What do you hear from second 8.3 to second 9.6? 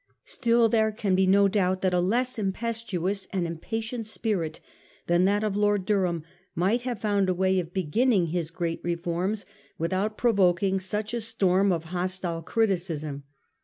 great reforms